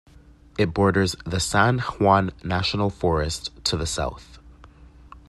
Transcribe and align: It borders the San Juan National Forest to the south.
It 0.57 0.73
borders 0.73 1.15
the 1.27 1.39
San 1.39 1.77
Juan 1.77 2.31
National 2.43 2.89
Forest 2.89 3.51
to 3.65 3.77
the 3.77 3.85
south. 3.85 4.39